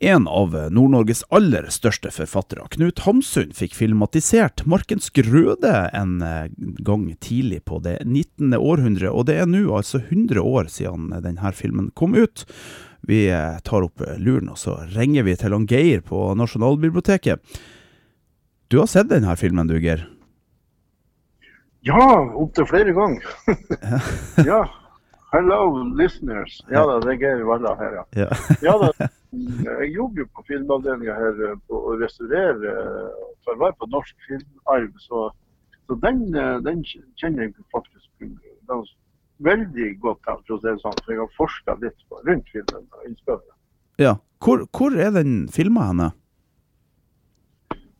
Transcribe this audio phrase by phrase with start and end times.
[0.00, 6.52] En av Nord-Norges aller største forfattere, Knut Hamsun, fikk filmatisert Markens grøde en eh,
[6.86, 8.54] gang tidlig på det 19.
[8.54, 12.46] århundre, og det er nå altså 100 år siden denne filmen kom ut.
[13.10, 17.42] Vi eh, tar opp luren, og så ringer vi til han Geir på Nasjonalbiblioteket.
[18.70, 20.06] Du har sett denne filmen, du, Geir?
[21.82, 21.98] Ja,
[22.38, 23.26] opptil flere ganger.
[24.46, 24.62] ja.
[25.30, 26.60] Hello, listeners.
[26.70, 28.04] Ja da, det er Geir Valla her, ja.
[28.16, 28.28] Ja.
[28.68, 33.62] ja da, jeg jobber jo på filmavdelinga her eh, på å restaurere eh, for å
[33.66, 34.94] være på norsk filmarv.
[35.04, 35.26] Så,
[35.84, 36.80] så den, eh, den
[37.20, 38.30] kjenner jeg faktisk
[39.44, 40.96] veldig godt til, for å si det sånn.
[41.02, 43.54] For jeg har forska litt på, rundt filmen og innspillet.
[44.00, 44.16] ja.
[44.38, 46.12] Hvor, hvor er den filma henne?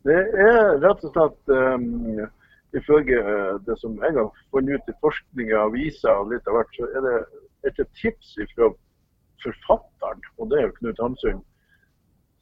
[0.06, 2.20] Det er rett og slett um,
[2.78, 6.58] ifølge uh, det som jeg har funnet ut i forskning av aviser og litt av
[6.58, 7.16] hvert, så er det
[7.68, 8.72] etter tips fra
[9.42, 11.40] forfatteren, og det er jo Knut Hamsun,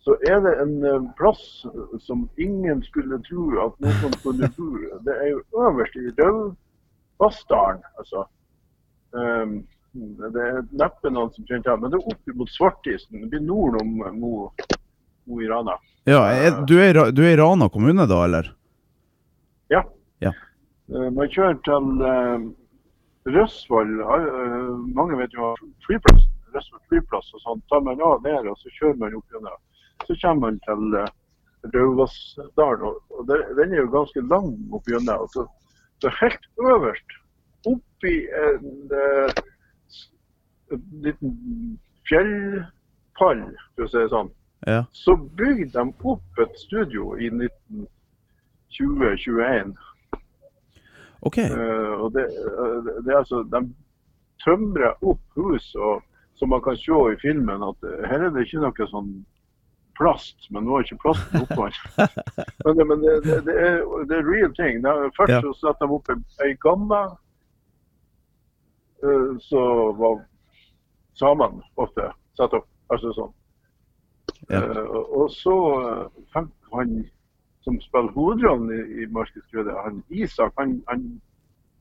[0.06, 1.42] så er det en uh, plass
[2.06, 4.68] som ingen skulle tro at noen kunne bo.
[5.06, 8.26] Det er jo øverst i Rauvassdalen, altså.
[9.16, 9.64] Um,
[9.96, 13.22] det er neppe noen som kjenner til men det er opp mot Svartisen.
[13.22, 14.32] Det blir nord om Mo,
[15.26, 15.76] Mo i Rana.
[16.06, 18.52] Ja, er, du, er, du er i Rana kommune da, eller?
[19.72, 19.82] Ja.
[20.24, 20.32] Ja.
[20.92, 22.40] Eh, Man kjører til uh,
[23.26, 24.00] Røsvoll.
[24.00, 25.54] eh, mange vet jo
[25.86, 26.22] flyplass.
[26.54, 27.62] Røsvoll flyplass og sånn.
[27.70, 29.58] Tar man av der, og så kjører man opp gjennom.
[30.06, 30.82] Så kommer man til
[31.74, 32.94] Rauvassdalen.
[33.10, 35.26] Og, den er jo ganske lang opp gjennom.
[35.34, 35.40] Så,
[36.00, 37.10] så helt øverst,
[37.66, 39.30] oppi en, eh,
[40.72, 41.30] en liten
[42.06, 43.42] fjellpall,
[43.74, 44.30] for å si det sånn,
[44.66, 44.80] Ja.
[44.92, 49.74] så bygde de opp et studio i 1920-21.
[51.20, 51.38] OK.
[51.38, 53.62] Uh, og det, eh, det er altså, De
[54.44, 56.02] tømrer opp hus, og
[56.36, 59.12] som man kan se i filmen, at eh, her er det ikke noe sånn
[59.96, 61.70] plast, men nå er ikke plasten oppå.
[62.66, 64.84] men det, men det, det, det, er, det er real ting.
[65.16, 65.40] Først Ja.
[65.40, 66.12] så satte de opp
[66.44, 67.00] ei, gamme
[69.04, 69.62] uh, så
[69.96, 70.20] var
[71.16, 72.68] samene ofte satt opp.
[72.92, 73.32] Altså sånn.
[74.52, 74.60] Ja.
[74.60, 75.54] Og, så
[76.30, 77.00] fant han
[77.66, 81.04] som spiller hovedrollen i, i Marskets Grøde, han Isak, han, han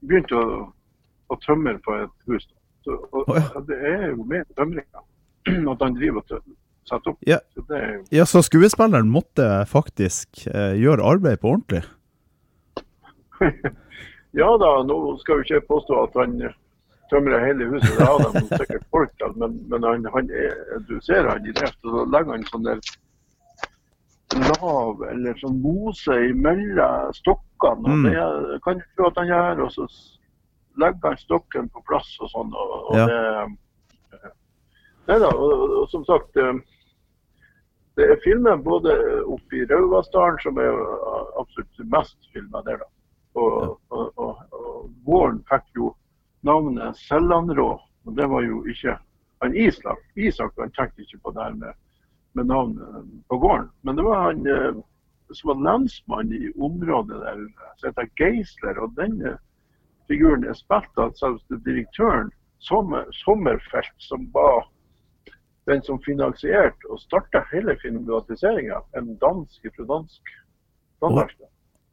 [0.02, 0.60] begynte å,
[1.30, 2.48] å tømme på et hus.
[2.86, 3.62] Så, og, oh, ja.
[3.70, 5.06] Det er jo med tømringa
[5.76, 6.34] at han driver og
[6.90, 7.22] setter opp.
[7.30, 7.40] Ja.
[7.54, 11.86] Så jo Ja, så skuespilleren måtte faktisk eh, gjøre arbeid på ordentlig?
[14.36, 16.34] Ja da, nå skal jo ikke påstå at han
[17.08, 20.58] tømrer hele huset, det har de sikkert folk til, men, men han, han er,
[20.90, 22.82] du ser han i drift, og så legger han sånn der
[24.34, 27.86] lav eller sånn mose imellom stokkene.
[27.86, 28.04] og Mm.
[28.04, 29.88] Det kan du tro at han gjør, og så
[30.78, 32.54] legger han stokken på plass og sånn.
[32.54, 33.06] og, og Ja.
[33.08, 33.58] det,
[35.08, 36.54] Nei da, og, og, og som sagt eh,
[37.96, 38.92] det er filmer både
[39.30, 40.74] oppe i Rauvassdalen, som er
[41.40, 42.82] absolutt mest filma der.
[42.82, 42.90] da.
[43.36, 44.42] Og, og,
[45.06, 45.94] gården fikk jo
[46.44, 48.98] navnet Sellanrå, Og det var jo ikke
[49.42, 49.98] han Isak.
[50.16, 51.74] Isak han tenkte ikke på det her med,
[52.36, 53.70] med navnet på gården.
[53.82, 54.78] Men det var han eh,
[55.34, 57.44] som var lensmann i området der,
[57.78, 58.80] som heter Geisler.
[58.84, 59.40] Og den eh,
[60.10, 62.32] figuren er spilt av selveste direktøren
[62.66, 64.66] Sommer, Sommerfelt, som var
[65.70, 68.80] den som finansierte og starta hele filmatiseringa.
[68.98, 70.36] En dansk fra dansk
[71.04, 71.36] Danmark.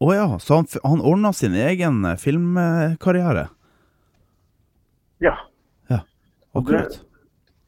[0.03, 3.47] Å ja, så han, han ordna sin egen eh, filmkarriere?
[5.22, 5.36] Ja.
[6.53, 7.00] Akkurat.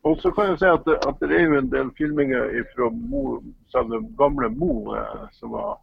[0.05, 2.91] Og så kan jeg si at, det- at det er jo en del filminger fra
[2.93, 3.41] Mo,
[3.73, 5.79] den gamle Mo, eh, som var,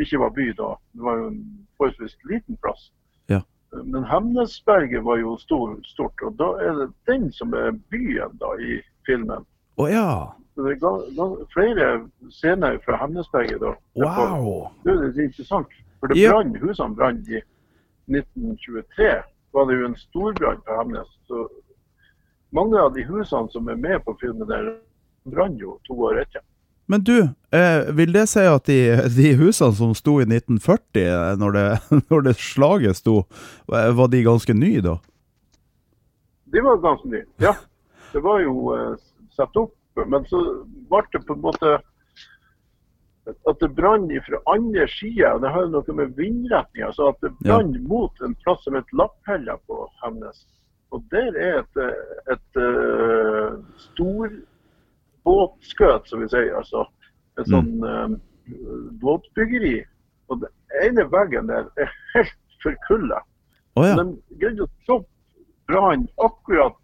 [0.00, 0.70] ikke var by da.
[0.94, 2.90] Det var jo en forholdsvis liten plass.
[3.28, 3.40] Ja.
[3.84, 8.50] Men Hemnesberget var jo stor, stort, og da er det den som er byen da
[8.58, 9.46] i filmen.
[9.78, 10.08] Å ja.
[10.54, 13.74] Så det er flere scener fra Hemnesberget da.
[13.96, 14.66] Wow.
[14.84, 15.68] Det er litt interessant,
[16.00, 16.32] for det Ja.
[16.32, 17.38] brann, husene brann i
[18.10, 19.22] 1923.
[19.52, 21.08] var det jo en storbrann på Hemnes.
[21.26, 21.48] Så
[22.56, 24.72] mange av de husene som er med på filmen der,
[25.30, 26.42] brann jo to år etter.
[26.90, 28.78] Men du, eh, vil det si at de,
[29.14, 31.66] de husene som sto i 1940, eh, når det,
[32.10, 33.20] når det slaget sto,
[33.70, 34.96] eh, var de ganske nye da?
[36.50, 37.28] De var ganske nye.
[37.38, 37.54] Ja.
[38.10, 38.96] Det var jo eh,
[39.36, 40.40] satt opp, men så
[40.90, 41.78] ble det på en måte
[43.30, 45.36] at det brant fra andre sida.
[45.38, 48.96] Det har jo noe med vindretninga Så at det brant mot en plass som het
[48.96, 50.42] Lapphella på Hemnes.
[50.90, 51.76] Og der er et,
[52.34, 53.50] et, uh,
[53.86, 56.56] storbåtskøt, som vi sier.
[56.58, 56.80] Altså
[57.38, 57.52] et mm.
[57.52, 58.10] sånn uh,
[59.02, 59.78] båtbyggeri.
[60.30, 60.52] Og den
[60.84, 63.18] ene veggen der er helt forkulla.
[63.78, 63.94] Oh, ja.
[63.98, 64.04] De
[64.40, 65.10] greide å stoppe
[65.70, 66.78] brannen akkurat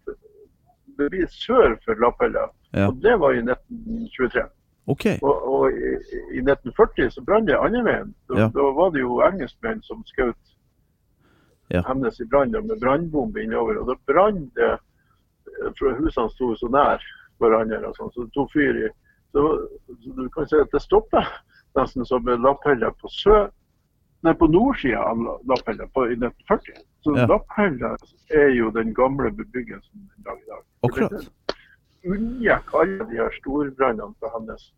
[0.97, 2.45] det blir sør for Lappella.
[2.73, 2.87] Ja.
[2.87, 4.43] Og det var i 1923.
[4.87, 5.17] Okay.
[5.21, 5.73] Og, og i,
[6.37, 8.15] i, 1940 så brant det andre veien.
[8.29, 8.47] Da, ja.
[8.55, 10.39] da, var det jo engelskmenn som skjøt
[11.73, 11.83] ja.
[11.87, 13.81] Hemnes i brann med brannbombe innover.
[13.81, 14.77] Og da brant det
[15.79, 17.01] For husene sto så nær
[17.41, 18.89] hverandre, og sånn, så det tok fyr i
[19.33, 19.43] så,
[20.03, 21.25] så, du kan si at det stopper
[21.77, 23.47] nesten som en Lapphella på sør
[24.25, 26.79] Nei, på nordsida av Lapphella i 1940.
[27.05, 27.25] Så Ja.
[27.29, 27.91] Lapphella
[28.33, 30.63] er jo den gamle bebyggelsen den dag i dag.
[30.83, 31.27] Akkurat.
[32.05, 34.73] Unngikk alle de her storbrannene på Hemnes.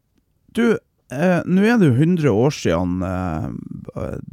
[0.56, 0.78] Du,
[1.12, 3.48] eh, nå er det jo 100 år siden eh,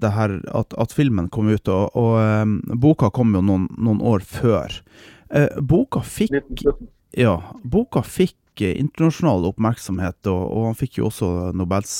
[0.03, 2.47] det her, at, at filmen kom ut, og, og eh,
[2.87, 4.81] boka kom jo noen, noen år før.
[5.31, 6.35] Eh, boka fikk
[7.17, 11.95] Ja, boka fikk eh, internasjonal oppmerksomhet, og, og han fikk jo også Nobels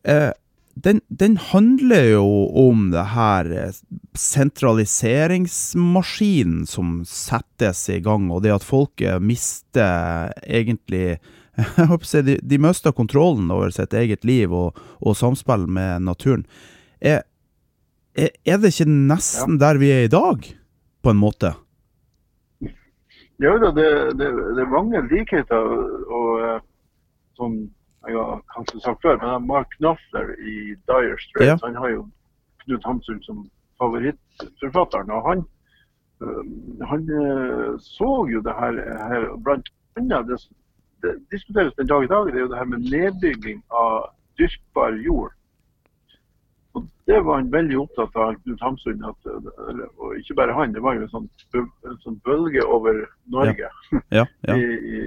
[0.00, 0.32] Eh,
[0.80, 2.26] den, den handler jo
[2.56, 3.72] om det her eh,
[4.16, 11.18] sentraliseringsmaskinen som settes i gang, og det at folket mister egentlig
[11.56, 16.06] jeg håper å de, de mister kontrollen over sitt eget liv og, og samspill med
[16.06, 16.46] naturen.
[17.00, 17.24] Er,
[18.14, 20.46] er, er det ikke nesten der vi er i dag,
[21.02, 21.54] på en måte?
[23.40, 23.88] Ja da, det,
[24.20, 25.68] det, det er mange likheter.
[26.12, 26.58] Og, eh,
[27.40, 27.54] som
[28.06, 31.56] jeg har kanskje sagt før, men Mark Knopfler i Dire Straits Ja.
[31.64, 32.02] han har jo
[32.64, 33.46] Knut Hamsun som
[33.80, 35.10] favorittforfatteren.
[35.10, 35.44] Og han,
[36.20, 36.44] øh,
[36.90, 38.76] han øh, så jo det her,
[39.08, 40.40] her blant annet det,
[41.02, 44.96] det diskuteres den dag i dag, det er jo det her med nedbygging av dyrkbar
[45.04, 45.32] jord.
[46.74, 49.00] Og Det var han veldig opptatt av, Knut Hamsun.
[49.04, 49.26] At,
[49.98, 51.26] og ikke bare han, det var jo en sånn,
[51.90, 53.66] en sånn bølge over Norge
[54.14, 54.54] Ja, ja.
[54.60, 55.00] i, i,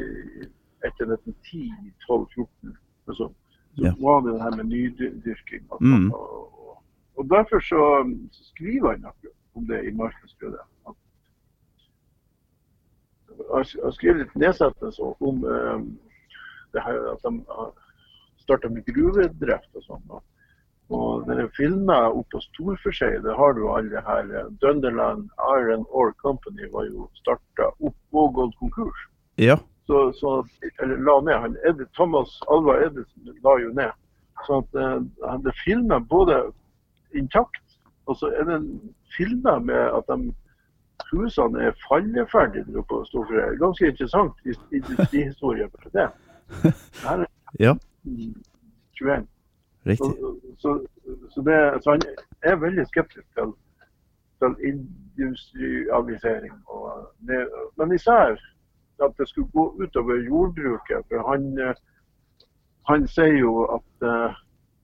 [0.84, 1.70] etter 1910,
[2.08, 2.78] 12, 14.
[3.08, 3.30] og Så,
[3.82, 3.90] Ja.
[4.00, 5.64] var det det her med nydyrking.
[5.72, 6.12] Og, Mm.
[6.14, 6.84] og, og,
[7.18, 7.80] og derfor så,
[8.32, 10.60] så skriver han akkurat om det i Markedsbrødet.
[10.88, 11.00] At-
[13.52, 15.88] har skrevet litt nedsettelse om eh,
[16.74, 17.74] det her at de har
[18.44, 20.06] starta med gruvedrift og sånn.
[20.10, 20.24] Og,
[20.94, 24.32] og denne filmen oppe på Storforskjei, det har du alle her.
[24.32, 29.08] eh, Dunderland Iron Ore Company var jo starta opp og gått konkurs
[29.38, 29.58] ja.
[29.88, 30.48] så, så
[30.82, 31.40] eller la ned.
[31.46, 33.92] Han, Edith, Thomas Alva Edison la jo ned.
[34.48, 36.44] Så at eh, det filmer både
[37.16, 37.62] intakt,
[38.06, 38.60] og så er det
[39.16, 40.34] filmer med at de,
[41.12, 43.58] husene er falleferdige nå på Storfjord.
[43.60, 46.10] Ganske interessant his- industrihistorie for det.
[47.04, 47.26] Her er
[47.60, 47.74] Ja.
[48.04, 48.36] mm,
[49.00, 49.28] 21.
[49.86, 49.98] Riktig.
[49.98, 50.88] Så, så,
[51.30, 52.02] så, det, så han
[52.44, 53.54] er veldig skeptisk til,
[54.40, 54.80] til
[55.18, 56.54] industrialisering.
[57.28, 57.48] Det,
[57.78, 58.36] men især
[59.04, 61.06] at det skulle gå utover jordbruket.
[61.10, 61.76] For han, eh,
[62.90, 64.36] han sier jo at eh,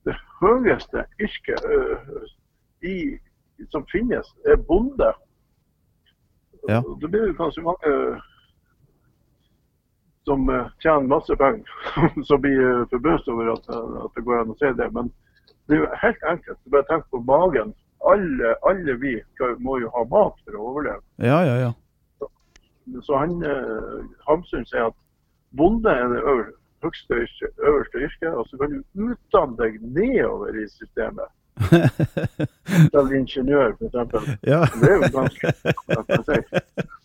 [0.05, 2.23] det høyeste yrket eh,
[2.89, 2.97] i,
[3.71, 5.13] som finnes, er bonde.
[6.69, 6.83] Ja.
[7.01, 7.93] Det blir kanskje mange
[10.29, 11.69] som eh, tjener masse penger,
[12.27, 14.89] som blir uh, forbauset over at, eh, at det går an å si det.
[14.93, 15.11] Men
[15.65, 16.59] det er jo helt enkelt.
[16.73, 17.73] Bare tenk på magen.
[18.11, 19.15] Alle, alle vi
[19.65, 21.01] må jo ha mat for å overleve.
[21.17, 21.71] Ja, ja, ja.
[23.05, 23.97] Så han, eh,
[24.27, 24.97] Hamsun sier at
[25.57, 27.19] bonde er det øverste,
[27.65, 31.27] øverste yrket, og så kan du utdanne deg nedover i systemet.
[31.59, 34.31] Til ingeniør, f.eks.
[34.47, 34.63] ja.
[34.79, 35.53] Det er jo ganske.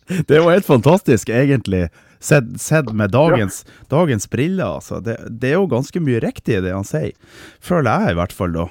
[0.04, 1.88] Det er jo helt fantastisk, egentlig,
[2.20, 4.76] sett, sett med dagens, dagens briller.
[4.78, 5.00] Altså.
[5.00, 7.14] Det, det er jo ganske mye riktig i det han sier.
[7.64, 8.66] Føler jeg i hvert fall, da.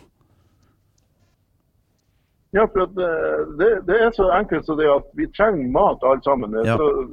[2.54, 6.22] Ja, for eh, det, det er så enkelt som det at vi trenger mat alle
[6.26, 6.54] sammen.
[6.62, 6.78] Ja.
[6.78, 7.08] Så,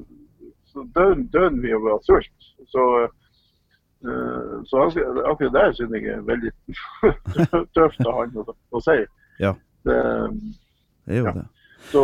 [0.72, 2.50] så dør, vi av sult.
[2.68, 2.84] Så,
[4.70, 4.84] så
[5.26, 6.52] akkurat der det synes jeg er veldig
[7.76, 8.36] tøft av han
[8.72, 8.96] å, si.
[9.40, 9.54] Ja.
[9.84, 9.96] Det,
[11.06, 11.32] Det er jo Ja.
[11.36, 11.46] det.
[11.92, 12.02] så,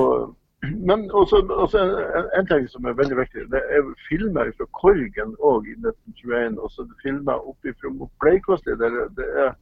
[0.62, 5.36] men også, også en, en ting som er veldig viktig, det er filmer fra Korgen
[5.40, 6.58] òg i 1921.
[6.58, 8.76] Og så filmer oppe fra Bleikåsli.
[8.80, 9.52] Der det er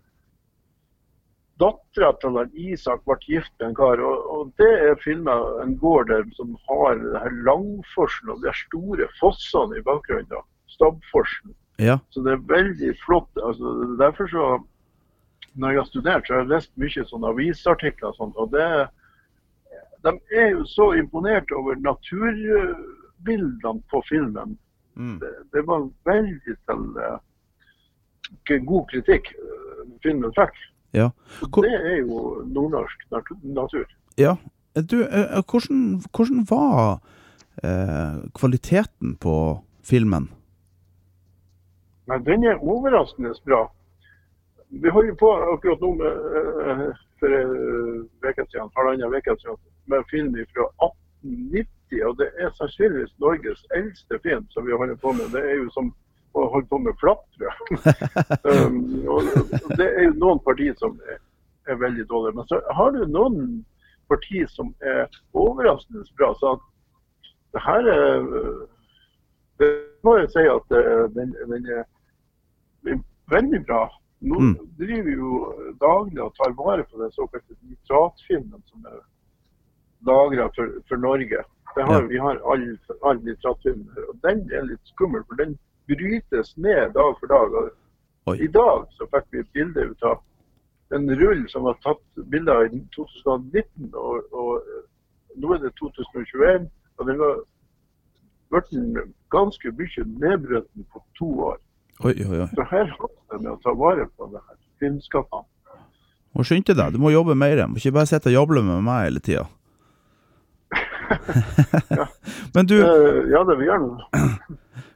[1.60, 4.00] Dattera til han Isak ble gift med en kar.
[4.02, 8.54] Og, og det er filma en gård der som har det her Langforsen og de
[8.64, 10.42] store fossene i bakgrunnen.
[10.74, 11.54] Stabforsen.
[11.78, 11.98] Ja.
[12.10, 13.28] Så det er veldig flott.
[13.36, 14.58] altså Derfor så
[15.56, 18.34] Når jeg har studert, så har jeg lest mye sånne avisartikler og sånt.
[18.36, 18.88] Og det,
[20.02, 24.58] de er jo så imponert over naturbildene på filmen
[24.96, 25.18] Mm.
[25.18, 27.18] det, det var veldig til eh,
[28.62, 30.54] god kritikk eh, filmen fikk.
[30.94, 31.08] Ja.
[31.40, 33.84] Hvor- Det er jo nordnorsk natu- natur.
[34.16, 34.36] Ja.
[34.76, 37.00] Du, eh, hvordan, hvordan var
[37.64, 40.28] eh, kvaliteten på filmen?
[42.06, 43.72] Men den er overraskende bra.
[44.68, 46.12] Vi holder på akkurat nå med,
[46.68, 46.86] eh,
[47.18, 52.06] for en uke siden, halvannen uke siden, med film fra 1890.
[52.08, 55.30] Og det er sannsynligvis Norges eldste film som vi holder på med.
[55.32, 55.94] Det er jo som
[56.34, 57.54] å holde på med jeg.
[58.66, 59.22] um, og
[59.78, 61.20] det er jo noen partier som er,
[61.70, 62.36] er veldig dårlige.
[62.36, 63.64] Men så har du noen
[64.10, 66.32] partier som er overraskende bra.
[66.40, 66.64] Så at
[67.54, 68.26] det her er
[70.04, 71.84] må jeg si at eh, den, den er
[73.30, 73.82] veldig bra.
[74.24, 74.54] Nå Mm.
[74.78, 75.30] driver vi jo
[75.80, 79.00] daglig og tar vare på den såkalte nitratfilmen som er
[80.06, 81.42] lagra for, for Norge.
[81.76, 82.06] Det har, Ja.
[82.08, 85.58] Vi har all, all nitratfilm her, og den er litt skummel, for den
[85.88, 87.56] brytes ned dag for dag.
[88.26, 90.22] Og I dag så fikk vi et bilde ut av
[90.94, 94.84] en rull som var tatt bilder i 2019, og, og eh,
[95.36, 96.70] nå er det 2021.
[96.98, 97.42] og den var
[98.50, 101.58] blitt ganske mye nedbrutt på to år.
[102.04, 102.48] Oi, oi, oi.
[102.54, 105.46] Så her haster det med å ta vare på det her filmskapene.
[106.34, 107.54] Må skynde deg, du må jobbe mer.
[107.56, 109.44] Du Må ikke bare sitte og jable med meg hele tida.
[112.54, 113.90] Men du, Eh, ja, det vil gjerne.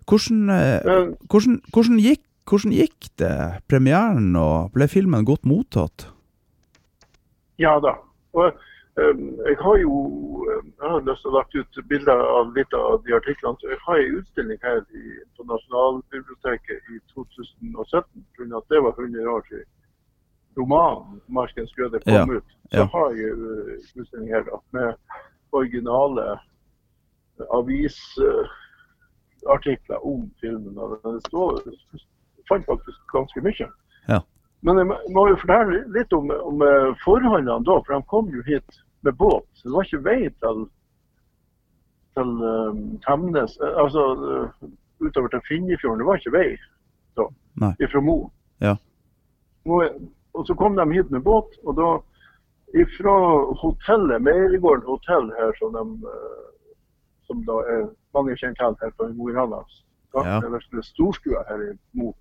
[0.09, 6.09] hvordan, eh, Eh, hvordan, hvordan, gikk, hvordan gikk det premieren, og ble filmen godt mottatt?
[7.59, 7.95] ja da.
[8.35, 8.52] Og,
[8.99, 9.93] jeg har jo
[10.88, 13.57] jeg har lyst til å lage ut bilder av litt av de artiklene.
[13.61, 14.99] Så jeg har en utstilling her i,
[15.37, 18.25] på Nasjonalbiblioteket i 2017.
[18.37, 18.57] pga.
[18.59, 19.68] at det var 100 år siden
[20.59, 22.49] romanen 'Markens grøde' kom Ja, ut.
[22.71, 22.87] Så ja.
[22.95, 23.45] har jeg en
[24.00, 24.88] utstilling her da, med
[25.52, 26.25] originale
[27.59, 30.78] avisartikler om filmen.
[30.78, 31.50] Og det står,
[32.49, 33.68] fant faktisk ganske mye.
[34.09, 34.21] Ja.
[34.62, 38.42] Men jeg må- jo fortelle litt om, om eh, forholdene da, for de kom jo
[38.42, 39.45] hit med båt.
[39.54, 40.66] Så det var ikke vei til,
[42.18, 44.68] til um, Hemnes, eh, altså eh,
[45.00, 46.02] utover til Finnefjorden.
[46.02, 46.50] Det var ikke vei
[47.18, 47.26] da,
[47.84, 48.18] ifra Mo.
[48.60, 48.75] Ja.
[49.68, 49.84] Og,
[50.34, 51.88] og så kom de hit med båt, og da
[52.82, 53.16] ifra
[53.62, 56.80] hotellet, Meiergården hotell her, som, de, eh,
[57.26, 57.84] som da er
[58.16, 59.62] mange kjent til her på Mo i Rana,
[60.16, 60.40] Ja.
[60.82, 62.12] storstua her i Mo.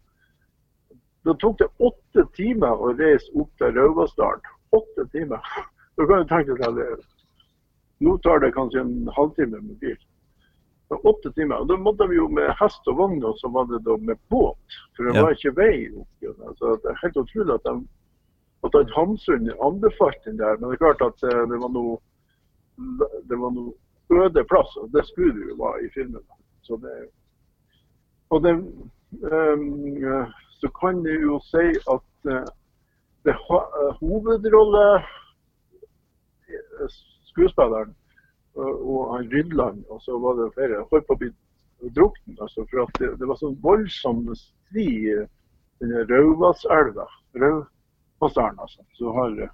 [1.26, 4.54] Da tok det åtte timer å reise opp til Rauvasdalen.
[4.72, 5.42] Åtte timer.
[5.98, 6.86] Da kan du tenke deg det.
[8.00, 9.98] Nå tar det kanskje en halvtime med bil.
[10.90, 11.64] Var åtte timer.
[11.64, 14.20] Og da måtte vi jo med hest og vogn, og så var det da med
[14.30, 14.78] båt.
[14.96, 15.24] For det Ja.
[15.24, 17.88] var ikke vei opp Så Altså, det er helt utrolig at de
[18.64, 20.58] at Hamsun anbefalte den der.
[20.58, 21.98] Men det er klart at eh, det var noe
[23.30, 23.74] det var noe
[24.10, 26.22] øde plass, og det skulle det jo være i filmen.
[26.62, 27.10] Så det,
[28.30, 28.54] og det,
[29.32, 30.06] um,
[30.60, 32.46] så kan jeg jo si at eh,
[33.26, 33.36] det
[34.00, 34.86] hovedrolle
[37.38, 37.96] skuespilleren
[38.58, 41.30] og han Rydland, og så var det flere, Jeg holdt på å bli
[41.96, 42.40] druknet.
[42.42, 45.16] Altså, for at det, det var sånn voldsom stri i
[45.82, 47.06] denne Rauvasselva.
[47.38, 48.82] Rauvassdalen, altså.
[48.98, 49.54] Så har eh,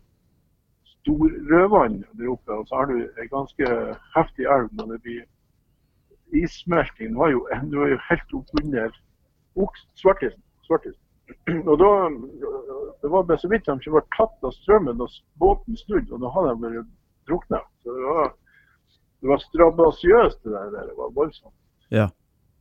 [0.93, 3.75] Storrødvann der oppe, og så har du en ganske
[4.15, 7.11] heftig elv når det blir issmelting.
[7.11, 8.99] Den var jo, den var jo helt oppunder
[9.99, 10.41] svartisen.
[10.63, 11.01] svartisen.
[11.71, 11.91] Og da,
[13.01, 15.05] Det var bare så vidt de ikke var tatt av strømmen da
[15.39, 16.91] båten snudde, og da hadde de vært
[17.27, 17.59] drukna.
[17.83, 18.33] Så det var,
[19.21, 20.87] det var strabasiøst, det der.
[20.89, 21.55] Det var voldsomt.
[21.89, 22.09] Ja.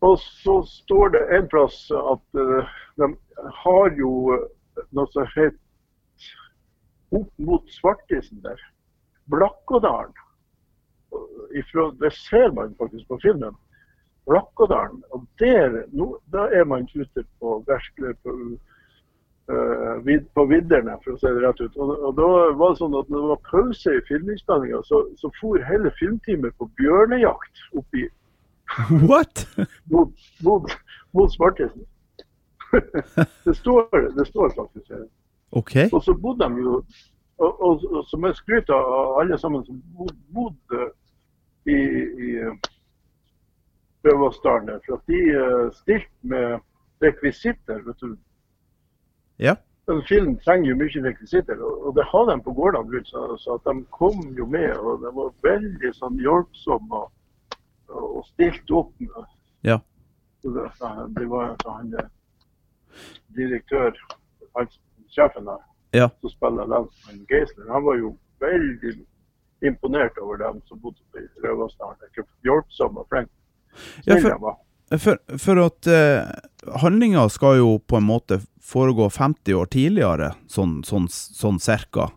[0.02, 3.08] Og så står det en plass at uh, de
[3.62, 4.10] har jo
[4.90, 5.58] noe som heter
[7.12, 8.60] opp mot Svartisen der.
[9.30, 10.14] Blakkådalen.
[11.54, 13.54] Ifra, det ser man faktisk på filmen.
[14.26, 15.02] Blakkådalen.
[15.12, 18.71] Og der, nå, da er man ute på virkelig på, eh,
[20.06, 21.76] vid, på vidderne, for å si det rett ut.
[21.76, 22.28] Og, og da
[22.58, 26.56] var det sånn at når det var pause i filminnspillinga, så, så for hele filmteamet
[26.58, 28.08] på bjørnejakt oppi
[29.08, 29.46] What?
[29.92, 30.12] mot,
[30.44, 30.76] mot,
[31.12, 31.84] mot Smartisen.
[33.44, 35.08] det, står, det står faktisk her.
[35.52, 35.88] Okay.
[35.92, 36.78] Og så bodde de jo
[37.42, 39.80] og, og, og som jeg skryte av alle sammen som
[40.32, 40.84] bodde
[41.66, 41.78] i,
[42.28, 42.30] i
[44.02, 46.60] Bøvassdalen, der, for at de eh, stilte med
[47.02, 47.82] rekvisitter.
[47.86, 48.16] vet du.
[49.38, 49.56] Ja.
[49.90, 53.08] En film trenger jo mye rekvisitter, og, det har de på gårdene rundt.
[53.10, 57.10] Så, så de kom jo med, og de var veldig sånn hjelpsomme og,
[57.90, 58.92] og stilte opp.
[59.00, 59.30] med-
[59.64, 59.78] Ja.
[60.42, 60.68] Så det,
[61.18, 62.08] det var så han eh,
[63.36, 63.92] direktør,
[64.54, 64.68] han,
[65.10, 65.60] sjefen der,
[65.94, 66.08] Ja.
[66.20, 68.94] som spiller lensmann Geisler, han var jo veldig
[69.62, 71.96] imponert over dem som bodde i Røvassdalen.
[72.44, 73.30] Hjelpsomme og flinke.
[74.06, 74.56] Ja, for,
[74.98, 78.40] for, for at uh, handlinga skal jo på en måte
[78.72, 82.08] foregå 50 år tidligere, sånn, sånn, sånn cirka.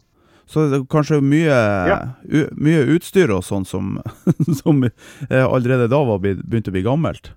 [0.48, 1.56] Så det er kanskje mye,
[1.90, 2.00] Ja.
[2.24, 3.96] u, mye utstyr og sånn som,
[4.62, 7.32] som eh, allerede da var begynt å bli gammelt.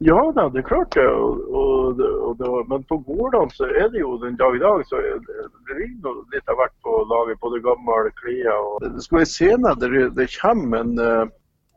[0.00, 1.04] Ja da, det er klart det.
[1.12, 4.62] Og, og, og det var- men på gårdene så er det jo den dag i
[4.62, 5.44] dag så det,
[5.76, 7.36] ligger litt av hvert på laget.
[7.44, 11.26] Både gamle klær og Det skal være senere det- det kommer en, eh,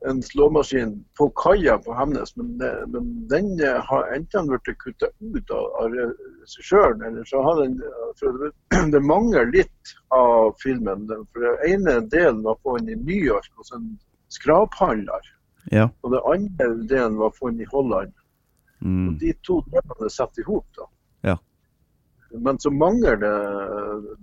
[0.10, 5.08] en slåmaskin på kaia på Hemnes, men, det, men den eh, har enten blitt kutta
[5.20, 7.78] ut av, av regissøren, eller så har den
[8.20, 8.52] for det,
[8.96, 11.08] det mangler litt av filmen.
[11.34, 13.94] For den ene delen var funnet i New York hos en
[14.34, 15.32] skraphandler.
[15.72, 15.88] Ja.
[16.02, 18.14] Og den andre delen var funnet i Holland.
[18.84, 19.18] Mm.
[19.20, 20.68] De to delene er satt i hop.
[20.76, 20.90] da.
[21.30, 21.38] Ja.
[22.34, 23.36] Men så mangler det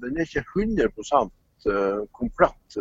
[0.02, 0.88] Den er ikke 100
[1.70, 2.80] eh, komplett.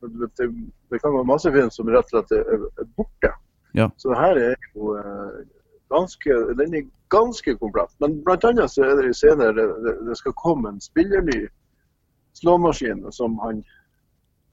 [0.00, 0.48] Det, det,
[0.90, 3.32] det kan være masse film som rett og slett er, er borte.
[3.76, 3.90] Ja.
[4.00, 5.40] Så her er jo eh,
[5.90, 7.92] ganske Den er ganske komplett.
[8.00, 11.48] Men annet så er det senere det, det skal komme en spillerny
[12.40, 13.62] slåmaskin som han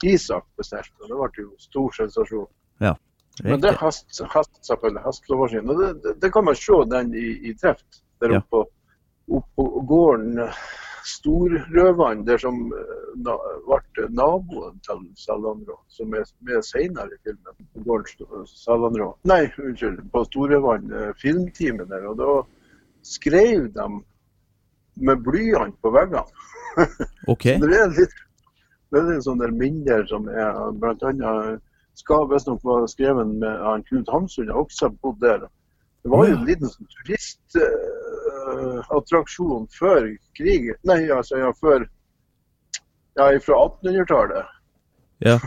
[0.04, 0.94] Isak bestilte.
[1.02, 2.48] og Det ble jo stor sensasjon.
[3.44, 5.70] Men det er hest, hest selvfølgelig, hestslåmaskin.
[5.70, 8.38] Og det, det, det kan man se den i, i Treft, der Ja.
[8.42, 8.62] oppe på,
[9.38, 10.40] opp på gården
[11.08, 12.60] eh, Storrøvann, der som
[13.26, 13.38] da,
[13.68, 17.68] ble naboen til Sellandrå, som er med senere i filmen.
[17.86, 18.06] Gården
[18.46, 22.08] St- Nei, unnskyld, på Storrødvann eh, filmteamet der.
[22.12, 22.38] Og da
[23.08, 23.90] skrev de
[24.98, 26.26] med blyant på veggene.
[27.34, 27.44] OK.
[27.44, 28.24] Det er litt
[28.88, 31.64] det er sånne sånn minner som er annet
[31.98, 35.48] skal visstnok være skrevet med han Knut Hamsun, har også bodd der.
[36.04, 36.92] Det var jo en liten sånn
[38.48, 41.88] turistattraksjon før krigen Nei, altså ja, før
[43.18, 44.46] Ja, fra 1800-tallet.
[45.26, 45.40] Ja.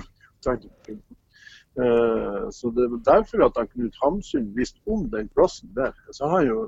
[1.79, 5.93] Eh, så det var derfor at han Knut Hamsun visste om den plassen der.
[6.11, 6.65] Så han jo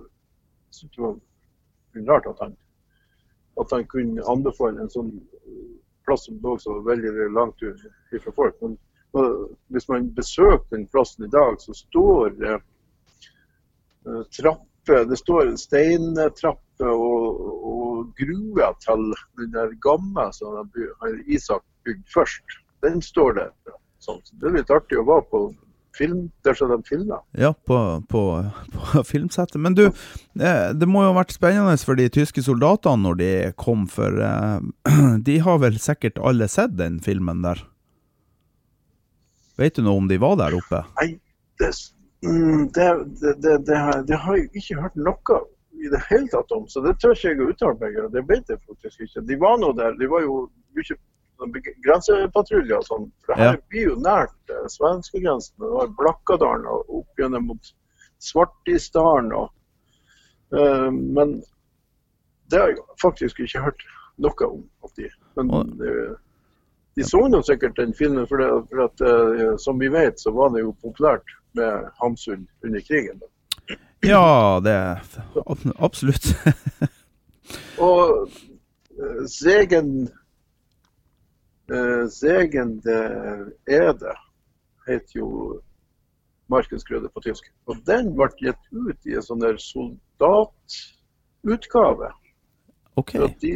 [0.71, 2.55] syntes det var rart at han,
[3.61, 5.11] at han kunne anbefale en sånn
[6.07, 7.67] plass som lå så veldig langt
[8.23, 8.63] fra folk.
[8.63, 8.79] Men
[9.75, 12.55] hvis man besøker den plassen i dag, så står det
[14.07, 17.43] øh, trapper, det står steintrapper og,
[17.73, 19.05] og grue til
[19.39, 20.71] den der gamle som
[21.27, 22.59] Isak bygde først.
[22.83, 23.53] Den står der.
[24.03, 24.19] Sånn.
[24.27, 25.43] Så det er litt artig å være på
[25.97, 27.21] film der som de filmer.
[27.39, 27.79] Ja, på,
[28.11, 28.23] på,
[28.73, 29.61] på filmsettet.
[29.63, 29.85] Men du,
[30.41, 34.19] eh, det må jo ha vært spennende for de tyske soldatene når de kom, for
[34.19, 34.59] eh,
[35.29, 37.63] de har vel sikkert alle sett den filmen der?
[39.61, 40.83] Vet du noe om de var der oppe?
[40.99, 41.13] Nei,
[41.61, 41.75] det,
[42.23, 45.39] det, det, det, det, har, det har jeg ikke hørt noe
[45.83, 48.11] i det hele tatt om, så det tør ikke jeg å uttale meg om.
[48.15, 49.25] Det vet jeg faktisk ikke.
[49.27, 49.97] De var nå der.
[49.99, 50.37] De var jo
[50.77, 53.09] mye sånn grensepatruljer og sånn.
[53.25, 53.63] For det her Ja.
[53.73, 55.57] blir jo nært eh, svenskegrensen.
[55.59, 57.73] Det var Blakkadalen og opp gjennom mot
[58.23, 59.33] Svartisdalen.
[59.35, 59.51] Og,
[60.55, 61.41] eh, men
[62.53, 63.83] det har jeg faktisk ikke hørt
[64.23, 64.63] noe om.
[64.85, 66.17] At de, men det,
[66.95, 70.31] de så nå sikkert den filmen, for, det, for at, eh, som vi vet, så
[70.31, 71.27] var det jo populært
[71.59, 73.21] med Hamsun under krigen.
[74.03, 75.03] Ja, det er
[75.79, 76.33] Absolutt.
[77.79, 78.27] Og
[78.99, 80.09] eh, Segen
[81.71, 84.17] eh, Segen Ede
[84.87, 85.61] heter jo
[86.53, 87.45] Markensgrøde på tysk.
[87.67, 92.11] Og den ble gitt ut i en sånn soldatutgave.
[93.01, 93.21] Okay.
[93.21, 93.53] Så de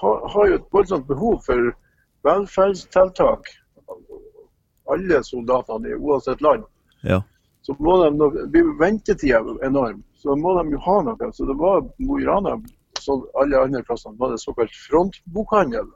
[0.00, 1.60] har, har jo et voldsomt behov for
[2.26, 3.42] velferdstiltak.
[4.90, 6.62] Alle soldatene i uansett land.
[7.02, 7.22] Ja.
[7.62, 10.02] Så må de, nok, blir ventetida enorm.
[10.14, 11.32] Så må de jo ha noe.
[11.32, 12.56] Så det var Mo i Rana,
[13.00, 15.88] som alle andre plassene, var det såkalt frontbokhandel.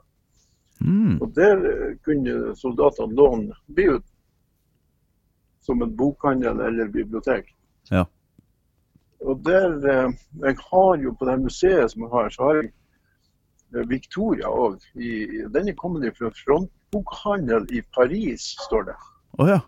[0.81, 1.21] Mm.
[1.21, 4.05] Og der eh, kunne soldatene låne bli ut
[5.65, 7.47] som en bokhandel eller bibliotek.
[7.89, 8.05] Ja.
[9.25, 10.09] Og der eh,
[10.41, 12.71] Jeg har jo på det museet som jeg har, så har jeg
[13.75, 14.83] eh, Victoria òg.
[15.53, 18.99] Den er kommet fra frontbokhandel i Paris, står det.
[19.39, 19.61] Oh, ja.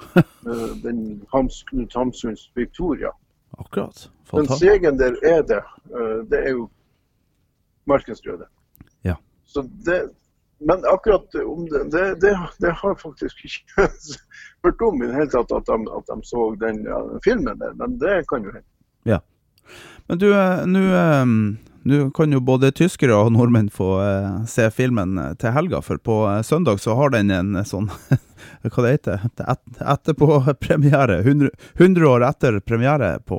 [0.46, 3.10] Eh, Den Hams, Knut Hamsuns Victoria.
[3.58, 4.10] Akkurat.
[4.32, 5.62] Den segen der er det.
[5.94, 6.68] eh, Det er jo
[7.86, 8.46] markedsrøde.
[9.02, 9.14] Ja.
[9.44, 10.10] Så det,
[10.60, 13.88] men akkurat om det, det, det, det har faktisk ikke
[14.64, 17.72] hørt om i det hele tatt, at de, at de så den ja, filmen der.
[17.74, 18.68] Men det kan jo hende.
[20.08, 20.80] Men du, eh, nå
[21.84, 26.00] nå kan jo både tyskere og nordmenn få eh, se filmen eh, til helga, for
[26.00, 27.90] på eh, søndag så har den en sånn
[28.64, 29.44] Hva det heter det?
[29.44, 31.18] Et, Etterpå-premiere.
[31.28, 33.38] 100, 100 år etter premiere på,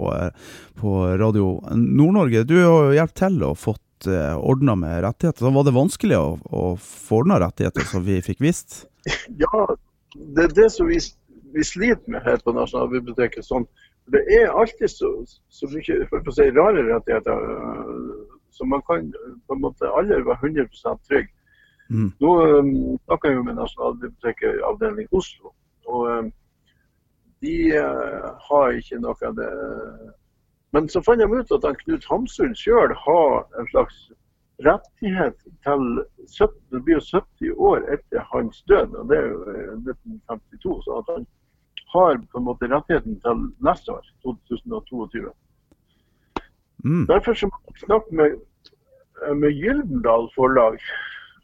[0.77, 2.43] på Radio Nord-Norge.
[2.45, 5.45] Du har jo hjulpet til og fått ordna med rettigheter.
[5.45, 8.83] Så var det vanskelig å, å få ordna rettigheter som vi fikk visst?
[9.41, 9.65] Ja,
[10.15, 10.97] det er det som vi,
[11.53, 13.45] vi sliter med her på Nasjonalbiblioteket.
[13.45, 13.67] sånn.
[14.13, 15.11] Det er alltid så,
[15.49, 17.45] så mye si, rare rettigheter.
[18.55, 19.11] Så man kan
[19.47, 21.27] på en måte aldri være 100 trygg.
[21.89, 22.11] Mm.
[22.23, 25.51] Nå um, snakker jeg jo med Nasjonalbiblioteket avdeling Oslo.
[25.85, 26.29] og um,
[27.43, 29.49] De uh, har ikke noe av det.
[30.73, 33.99] Men så fant de ut at han Knut Hamsun sjøl har en slags
[34.65, 35.35] rettighet
[35.67, 35.85] til
[36.31, 38.95] 70, det blir jo 70 år etter hans død.
[38.95, 40.77] og Det er jo uh, 1952.
[40.87, 41.27] Så at han
[41.93, 45.27] har på en måte rettigheten til neste år, 2022.
[46.85, 47.05] Mm.
[47.09, 47.49] Derfor så
[47.81, 48.35] snakke med,
[49.35, 50.77] med Gyldendal forlag.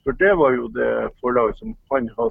[0.03, 0.89] For det var jo det
[1.21, 2.29] forlaget som han har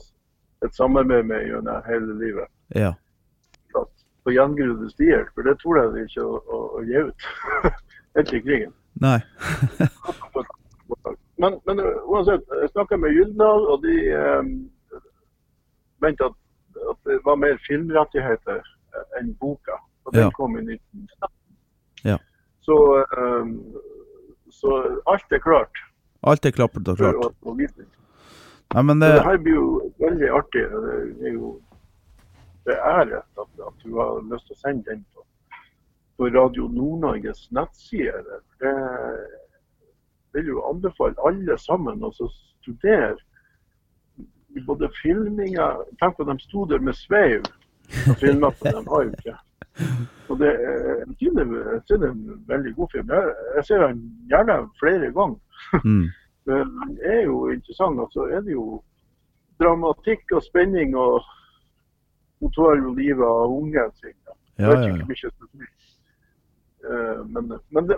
[0.65, 2.47] et samarbeid med gjennom hele livet.
[2.75, 2.93] Ja.
[4.25, 5.25] På gjengrodde stier.
[5.35, 7.29] For det tror jeg ikke å, å, å gi ut
[8.21, 8.73] etter krigen.
[9.01, 9.19] Nei.
[11.41, 14.49] Men, men uansett, jeg snakka med Gyldendal, og de eh,
[16.05, 16.35] mente at,
[16.91, 18.61] at det var mer filmrettigheter
[19.17, 19.79] enn boka.
[20.05, 20.35] Og den Ja.
[20.37, 21.31] kom i 1917.
[22.05, 22.19] Ja.
[22.71, 23.49] Så, eh,
[24.55, 24.77] så
[25.11, 25.81] alt er klart.
[26.23, 27.17] Alt er klappet og klart.
[27.17, 27.55] å- å.
[28.75, 30.63] Nei, men det, det her blir jo veldig artig.
[30.71, 31.49] Det er jo
[32.69, 35.25] det er at, at du har lyst til å sende den på,
[36.21, 38.45] på Radio Nord-Norges nettsider.
[38.61, 38.75] Det
[40.37, 42.29] vil jo anbefale alle sammen å så
[42.61, 43.17] studere
[44.67, 45.71] både filminga
[46.03, 47.43] Tenk på at de sto der med sveiv
[48.11, 48.87] og filma på dem.
[48.93, 49.35] har jo ikke.
[50.31, 51.05] Og det er,
[52.07, 53.11] en veldig god film.
[53.11, 55.39] Jeg, jeg ser den gjerne flere ganger.
[55.85, 56.09] mm.
[56.47, 58.01] Men den er jo interessant.
[58.01, 58.81] Og så er det jo
[59.61, 61.21] dramatikk og spenning og
[62.41, 64.17] hun tar jo livet av ungen sin.
[64.57, 65.05] Ja, ja, ja.
[65.05, 65.91] spesifikt.
[66.91, 67.97] Eh, Men, men det,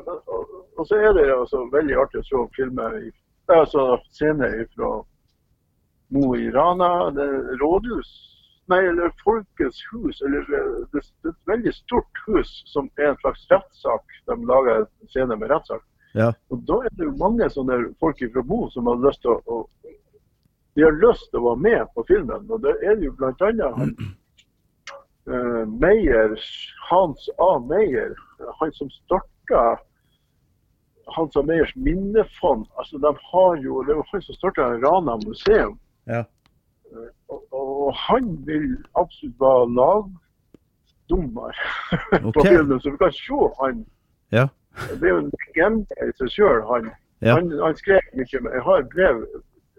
[0.77, 3.11] og, så er det altså veldig artig å se filmer i,
[3.47, 4.91] altså scener fra
[6.13, 8.11] Mo i Rana, det er rådhus,
[8.71, 10.21] nei, eller Folkets hus.
[10.23, 14.19] eller eh, det, det er et veldig stort hus som er en slags rettssak.
[14.27, 15.85] De lager en scene med rettssak.
[16.15, 16.33] Ja.
[16.53, 19.41] Og da er det jo mange sånne folk fra Mo som har lyst til å,
[19.47, 19.63] å
[20.75, 22.45] de har lyst til å være med på filmen.
[22.49, 23.33] Og det er jo bl.a.
[23.77, 23.95] han
[25.33, 26.37] eh, Meyer,
[26.89, 27.51] Hans A.
[27.69, 28.15] Meyer,
[28.61, 29.65] han som starta
[31.13, 31.43] Hans A.
[31.45, 32.67] Meyers minnefond.
[32.79, 35.79] altså de har jo, Det var han som starta Rana museum.
[36.05, 36.25] Ja.
[37.29, 41.53] Og, og han vil absolutt være lagdommer
[42.13, 42.33] okay.
[42.33, 43.87] på filmen, så vi kan se han.
[44.33, 44.47] Ja.
[45.01, 46.91] Det er jo en legende i seg sjøl, han.
[47.23, 47.35] Ja.
[47.37, 47.53] han.
[47.63, 49.25] Han skrev mye men Jeg har et brev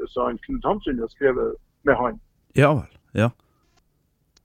[0.07, 2.19] så han Knut Hamsun har skrevet med han.
[2.55, 2.97] ja vel.
[3.13, 3.29] Ja.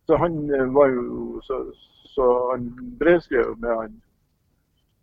[0.07, 1.72] Så han eh, var jo Så,
[2.04, 4.02] så han brevskrev med han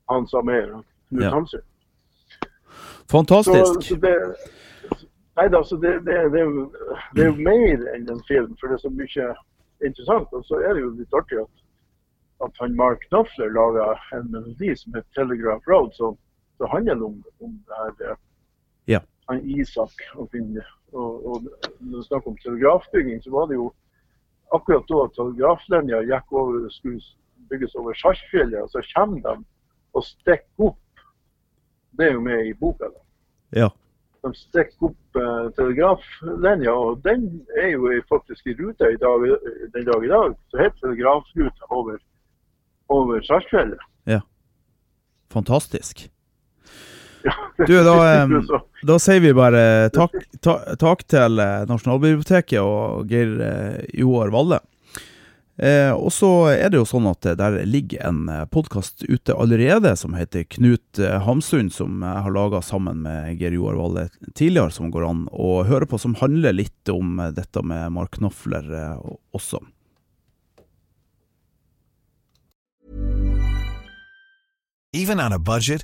[0.09, 1.29] han som er Knut Ja.
[1.29, 1.61] Hamsun.
[1.61, 3.89] Så, Fantastisk.
[3.89, 4.15] så det
[5.35, 6.43] Nei altså, det, det, det,
[7.15, 9.25] det er jo mer enn en film, for det er så mye
[9.83, 10.31] interessant.
[10.31, 11.63] Og så er det jo litt artig at,
[12.45, 16.15] at han Mark Knopfler laga en melodi som heter 'Telegraph Road', som,
[16.57, 18.17] som handler om, om det her eh,
[18.87, 18.99] Ja.
[19.29, 20.61] han Isak og, Finn-
[20.93, 21.43] og, og
[21.79, 23.73] når det er snakk om telegrafbygging, så var det jo
[24.55, 27.01] akkurat da telegraflinja gikk over, skulle
[27.49, 29.43] bygges over Saltfjellet, og så kommer de
[29.95, 30.79] og stikker opp.
[31.97, 32.85] Det er jo med i boka.
[32.85, 33.01] da.
[33.61, 33.69] Ja.
[34.25, 37.27] De stikker opp eh, telegraflinja, og den
[37.61, 39.25] er jo faktisk i rute i dag,
[39.75, 40.33] den dag i dag.
[40.49, 41.99] Så heter telegrafruta over,
[42.89, 43.21] over.
[45.35, 46.07] Fantastisk.
[47.25, 48.35] Ja, Du, da, em,
[48.85, 54.61] Da sier vi bare takk, ta, takk til eh, Nasjonalbiblioteket og Geir eh, Joar Valle.
[55.55, 60.17] Eh, og så er det jo sånn at der ligger en podkast ute allerede som
[60.17, 65.07] heter Knut Hamsund, som jeg har laga sammen med Geir Joar Valle tidligere, som går
[65.07, 68.99] an å høre på, som handler litt om eh, dette med Mark Knopfler eh,
[69.35, 69.63] også.
[74.95, 75.83] Even on a budget.